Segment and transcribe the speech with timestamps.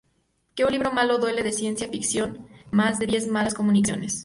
[0.55, 4.19] Que un libro malo duele de ciencia ficción más de diez malas comunicaciones.